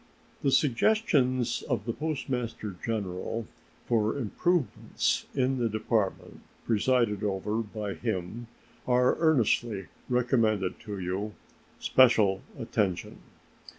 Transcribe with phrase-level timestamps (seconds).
[0.41, 3.45] The suggestions of the Postmaster General
[3.85, 8.47] for improvements in the Department presided over by him
[8.87, 11.35] are earnestly recommended to you,
[11.79, 13.19] special attention.